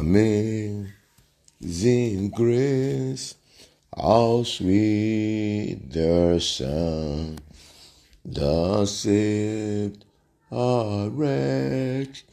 [0.00, 0.88] Amazing
[2.30, 3.34] grace,
[3.94, 7.42] how sweet the sound
[8.24, 10.06] that saved
[10.50, 12.24] a wretch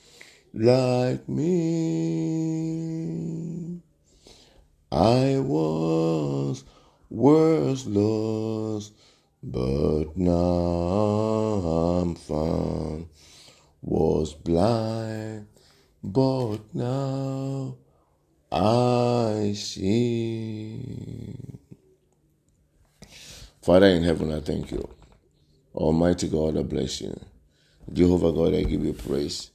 [0.54, 2.22] like me.
[4.90, 6.64] I was
[7.10, 8.94] worse lost,
[9.44, 10.38] but now
[12.00, 13.10] I'm found.
[13.82, 15.47] Was blind
[16.08, 17.76] but now
[18.50, 21.36] I see.
[23.62, 24.88] Father in heaven, I thank you.
[25.76, 27.14] Almighty God, I bless you.
[27.92, 29.52] Jehovah God, I give you praise.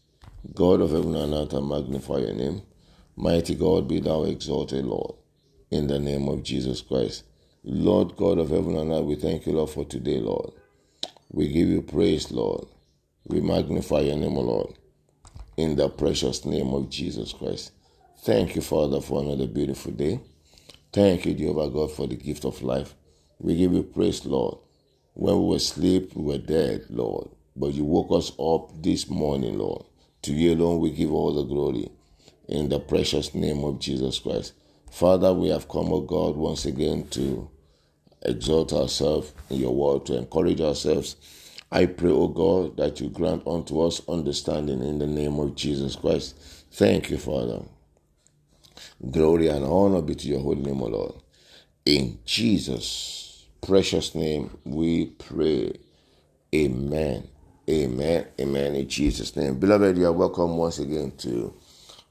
[0.55, 2.61] God of heaven and earth, I magnify your name.
[3.17, 5.15] Mighty God, be thou exalted, Lord,
[5.71, 7.25] in the name of Jesus Christ.
[7.65, 10.51] Lord God of heaven and earth, we thank you, Lord, for today, Lord.
[11.31, 12.67] We give you praise, Lord.
[13.27, 14.75] We magnify your name, O Lord
[15.57, 17.73] in the precious name of Jesus Christ.
[18.21, 20.21] Thank you, Father, for another beautiful day.
[20.93, 22.95] Thank you, Jehovah God, for the gift of life.
[23.39, 24.59] We give you praise, Lord.
[25.15, 27.29] When we were asleep, we were dead, Lord.
[27.57, 29.85] But you woke us up this morning, Lord.
[30.23, 31.91] To you alone we give all the glory.
[32.49, 34.55] In the precious name of Jesus Christ.
[34.91, 37.51] Father, we have come, O God, once again to
[38.23, 41.17] exalt ourselves in your word, to encourage ourselves
[41.75, 45.97] I pray, O God, that you grant unto us understanding in the name of Jesus
[45.97, 46.37] Christ.
[46.71, 47.63] Thank you, Father.
[49.11, 51.15] Glory and honor be to your holy name, O Lord.
[51.87, 55.73] In Jesus' precious name we pray.
[56.55, 57.27] Amen.
[57.71, 58.27] Amen.
[58.39, 58.75] Amen.
[58.75, 59.59] In Jesus' name.
[59.59, 61.55] Beloved, you are welcome once again to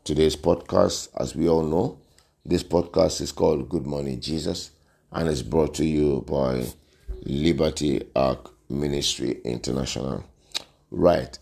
[0.03, 1.09] today's podcast.
[1.19, 1.99] As we all know,
[2.43, 4.71] this podcast is called Good Morning Jesus
[5.11, 6.65] and it's brought to you by
[7.25, 10.23] Liberty Ark Ministry International.
[10.89, 11.37] Right.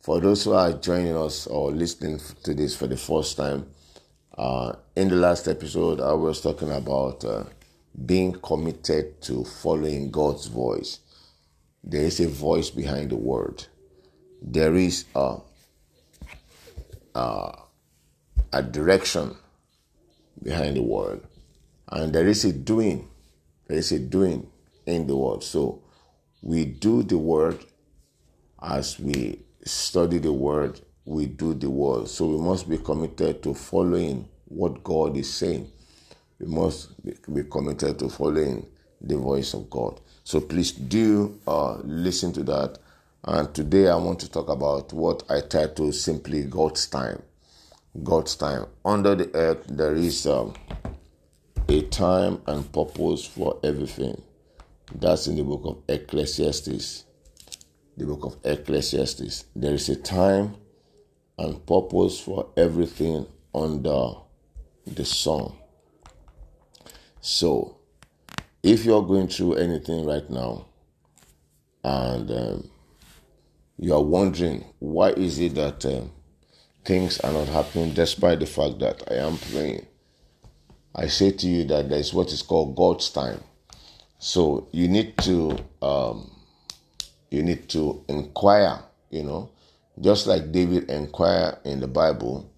[0.00, 3.66] For those who are joining us or listening to this for the first time,
[4.36, 7.44] uh, in the last episode, I was talking about uh,
[8.06, 11.00] being committed to following God's voice.
[11.82, 13.64] There is a voice behind the word.
[14.40, 15.38] There is a,
[17.14, 17.58] a,
[18.52, 19.36] a direction
[20.42, 21.20] behind the word.
[21.90, 23.08] And there is a doing.
[23.66, 24.46] There is a doing
[24.86, 25.42] in the word.
[25.42, 25.82] So
[26.42, 27.58] we do the word
[28.62, 32.08] as we study the word, we do the word.
[32.08, 35.70] So we must be committed to following what God is saying.
[36.38, 37.04] We must
[37.34, 38.66] be committed to following
[39.00, 40.00] the voice of God.
[40.24, 42.78] So please do uh, listen to that.
[43.24, 47.22] And today I want to talk about what I title simply God's time.
[48.02, 48.66] God's time.
[48.84, 50.54] Under the earth, there is um,
[51.68, 54.22] a time and purpose for everything.
[54.94, 57.04] That's in the book of Ecclesiastes.
[57.96, 59.44] The book of Ecclesiastes.
[59.54, 60.56] There is a time
[61.38, 64.12] and purpose for everything under
[64.86, 65.52] the sun.
[67.20, 67.76] So,
[68.62, 70.66] if you're going through anything right now
[71.84, 72.70] and um,
[73.78, 76.10] you are wondering why is it that um,
[76.84, 79.86] things are not happening despite the fact that I am praying,
[80.94, 83.40] I say to you that there is what is called God's time.
[84.18, 86.30] So you need to um,
[87.30, 88.80] you need to inquire.
[89.10, 89.50] You know,
[90.00, 92.50] just like David inquired in the Bible,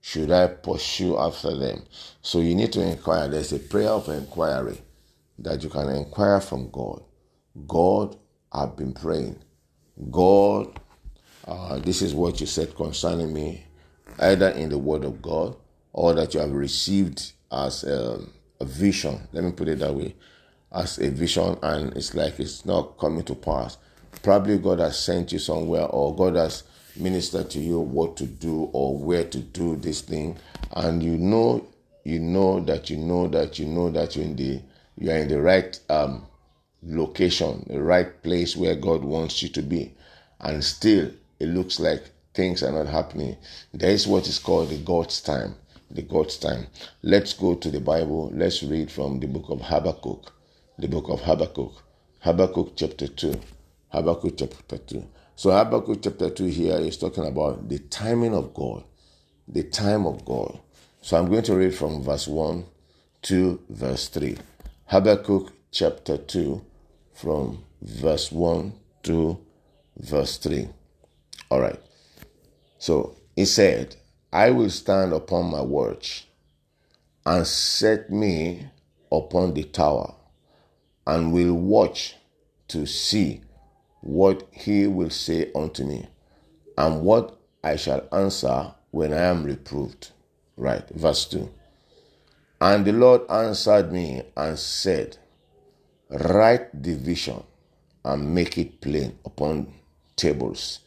[0.00, 1.84] should I pursue after them?
[2.22, 3.28] So you need to inquire.
[3.28, 4.80] There's a prayer of inquiry
[5.38, 7.02] that you can inquire from God.
[7.68, 8.16] God,
[8.50, 9.38] I've been praying.
[10.10, 10.80] God,
[11.46, 13.64] uh, this is what you said concerning me,
[14.18, 15.56] either in the Word of God
[15.92, 19.20] or that you have received as a, um, a vision.
[19.32, 20.14] Let me put it that way
[20.74, 23.78] as a vision and it's like it's not coming to pass.
[24.22, 26.64] Probably God has sent you somewhere or God has
[26.96, 30.36] ministered to you what to do or where to do this thing
[30.72, 31.66] and you know
[32.04, 34.60] you know that you know that you know that you're in the
[34.98, 36.26] you are in the right um,
[36.82, 39.94] location, the right place where God wants you to be.
[40.40, 43.36] And still it looks like things are not happening.
[43.72, 45.54] There is what is called the God's time.
[45.90, 46.66] The God's time.
[47.02, 48.30] Let's go to the Bible.
[48.34, 50.32] Let's read from the book of Habakkuk
[50.78, 51.72] the book of Habakkuk.
[52.20, 53.38] Habakkuk chapter 2.
[53.88, 55.04] Habakkuk chapter 2.
[55.36, 58.84] So Habakkuk chapter 2 here is talking about the timing of God.
[59.48, 60.58] The time of God.
[61.00, 62.64] So I'm going to read from verse 1
[63.22, 64.38] to verse 3.
[64.86, 66.64] Habakkuk chapter 2
[67.12, 68.72] from verse 1
[69.04, 69.38] to
[69.96, 70.68] verse 3.
[71.50, 71.80] All right.
[72.78, 73.96] So he said,
[74.32, 76.26] I will stand upon my watch
[77.26, 78.66] and set me
[79.10, 80.14] upon the tower
[81.06, 82.16] and will watch
[82.68, 83.40] to see
[84.00, 86.08] what he will say unto me,
[86.76, 90.10] and what I shall answer when I am reproved.
[90.56, 91.48] Right, verse 2.
[92.60, 95.16] And the Lord answered me and said,
[96.08, 97.42] Write the vision
[98.04, 99.72] and make it plain upon
[100.16, 100.80] tables,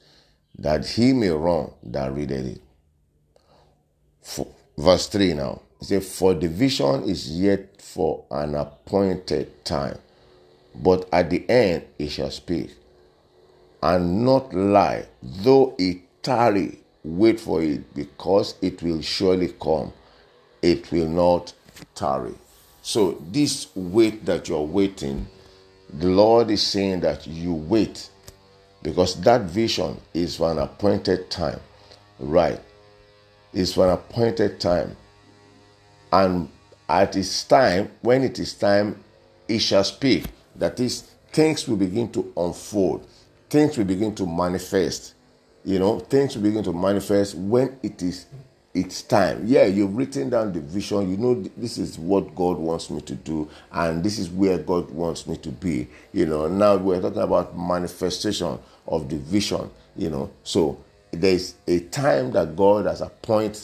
[0.57, 2.61] that he may run that readeth it.
[4.21, 4.47] For,
[4.77, 5.61] verse 3 now.
[5.81, 9.97] It says, For the vision is yet for an appointed time,
[10.75, 12.71] but at the end it shall speak,
[13.81, 19.93] and not lie, though it tarry, wait for it, because it will surely come.
[20.61, 21.53] It will not
[21.93, 22.33] tarry.
[22.81, 25.27] So, this wait that you're waiting,
[25.91, 28.09] the Lord is saying that you wait
[28.85, 31.59] because that vision is for an appointed time.
[32.19, 32.61] Right.
[33.51, 34.95] It's for an appointed time.
[36.15, 36.49] And
[36.87, 39.03] at its time, when it is time,
[39.49, 40.25] it shall speak.
[40.55, 41.01] That is,
[41.33, 43.05] things will begin to unfold,
[43.49, 45.13] things will begin to manifest.
[45.65, 48.27] You know, things will begin to manifest when it is
[48.75, 49.41] it's time.
[49.45, 51.09] Yeah, you've written down the vision.
[51.09, 54.91] You know, this is what God wants me to do, and this is where God
[54.91, 55.87] wants me to be.
[56.13, 59.69] You know, now we're talking about manifestation of the vision.
[59.95, 60.77] You know, so
[61.11, 63.61] there's a time that God has appointed,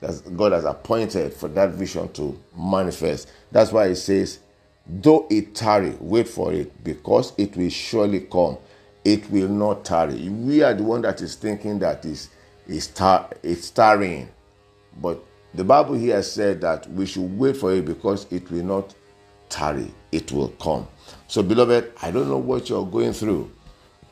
[0.00, 3.30] that God has appointed for that vision to manifest.
[3.52, 4.40] That's why it says,
[4.86, 8.58] "Though it tarry, wait for it, because it will surely come.
[9.04, 12.30] It will not tarry." We are the one that is thinking that is
[12.68, 14.28] is tar- it's tarrying
[15.00, 15.24] but
[15.54, 18.94] the Bible here said that we should wait for it because it will not
[19.48, 20.88] tarry, it will come.
[21.28, 23.50] So, beloved, I don't know what you're going through.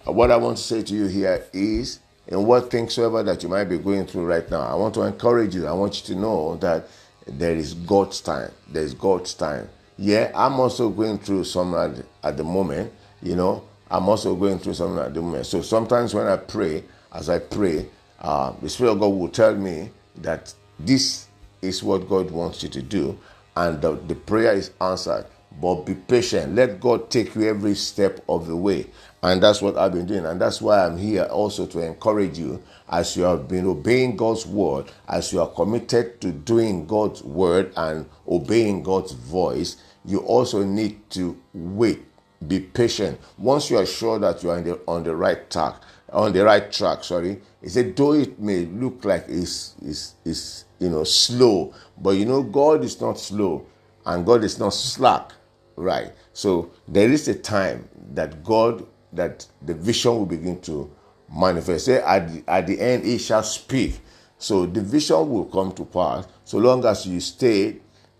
[0.04, 3.48] What I want to say to you here is, in what things soever that you
[3.48, 5.66] might be going through right now, I want to encourage you.
[5.66, 6.88] I want you to know that
[7.26, 8.50] there is God's time.
[8.68, 9.68] There is God's time.
[9.98, 12.92] Yeah, I'm also going through some at, at the moment.
[13.22, 15.46] You know, I'm also going through some at the moment.
[15.46, 17.88] So sometimes when I pray, as I pray,
[18.20, 21.28] uh, the Spirit of God will tell me that this
[21.62, 23.18] is what God wants you to do,
[23.56, 25.26] and the, the prayer is answered.
[25.60, 26.54] But be patient.
[26.54, 28.86] Let God take you every step of the way.
[29.22, 30.26] And that's what I've been doing.
[30.26, 34.46] And that's why I'm here also to encourage you as you have been obeying God's
[34.46, 40.62] word, as you are committed to doing God's word and obeying God's voice, you also
[40.62, 42.02] need to wait.
[42.46, 43.18] Be patient.
[43.38, 45.76] Once you are sure that you are the, on the right track,
[46.12, 50.66] on the right track, sorry, he said, though it may look like it's, it's, it's
[50.78, 51.74] you know, slow.
[51.98, 53.66] But you know, God is not slow
[54.04, 55.32] and God is not slack,
[55.76, 56.12] right?
[56.32, 60.90] So there is a time that God, that the vision will begin to
[61.34, 61.88] manifest.
[61.88, 64.00] At the, at the end, it shall speak.
[64.38, 67.76] So the vision will come to pass so long as you stay,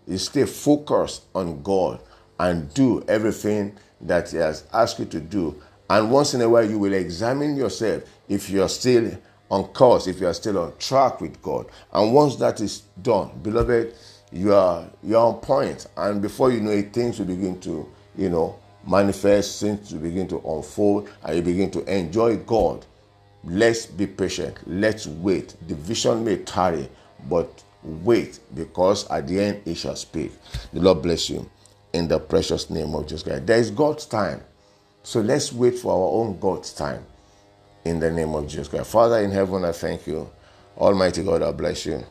[0.07, 2.01] you stay focused on God
[2.39, 5.61] and do everything that He has asked you to do.
[5.89, 9.11] And once in a while, you will examine yourself if you are still
[9.49, 11.67] on course, if you are still on track with God.
[11.93, 13.93] And once that is done, beloved,
[14.31, 15.77] you are you're on.
[15.95, 20.27] And before you know it, things will begin to, you know, manifest, things will begin
[20.29, 22.85] to unfold, and you begin to enjoy God.
[23.43, 24.57] Let's be patient.
[24.65, 25.55] Let's wait.
[25.67, 26.89] The vision may tarry,
[27.29, 30.31] but wait, because at the end it shall speak.
[30.73, 31.49] The Lord bless you
[31.93, 33.45] in the precious name of Jesus Christ.
[33.45, 34.41] There is God's time.
[35.03, 37.05] So let's wait for our own God's time
[37.85, 38.91] in the name of Jesus Christ.
[38.91, 40.29] Father in heaven, I thank you.
[40.77, 42.03] Almighty God, I bless you.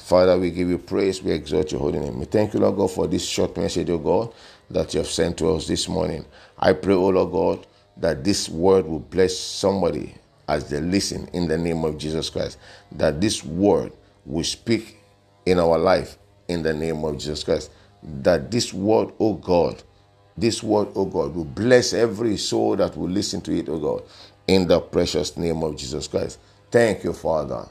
[0.00, 1.22] Father, we give you praise.
[1.22, 2.18] We exalt your holy name.
[2.20, 4.32] We thank you, Lord God, for this short message, O God,
[4.70, 6.24] that you have sent to us this morning.
[6.58, 7.66] I pray, O Lord God,
[7.98, 10.14] that this word will bless somebody
[10.48, 12.58] as they listen in the name of Jesus Christ.
[12.92, 13.92] That this word
[14.26, 14.98] will speak
[15.46, 16.18] in our life
[16.48, 17.70] in the name of Jesus Christ.
[18.02, 19.82] That this word, O God,
[20.36, 24.04] this word, O God, will bless every soul that will listen to it, O God
[24.46, 26.38] in the precious name of Jesus Christ.
[26.70, 27.66] Thank you, Father.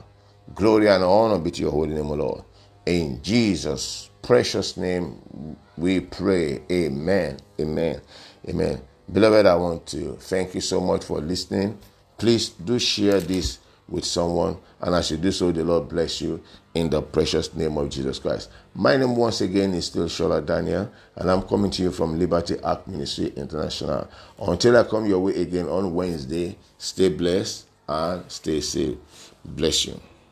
[0.54, 2.44] Glory and honor be to your holy name, O Lord.
[2.86, 6.62] In Jesus' precious name we pray.
[6.72, 7.38] Amen.
[7.60, 8.02] Amen.
[8.48, 8.82] Amen.
[9.12, 11.78] Beloved, I want to thank you so much for listening.
[12.18, 14.58] Please do share this with someone.
[14.82, 16.42] And as you do so, the Lord bless you
[16.74, 18.50] in the precious name of Jesus Christ.
[18.74, 22.60] My name, once again, is still Shola Daniel, and I'm coming to you from Liberty
[22.62, 24.08] Ark Ministry International.
[24.40, 28.98] Until I come your way again on Wednesday, stay blessed and stay safe.
[29.44, 30.00] Bless you.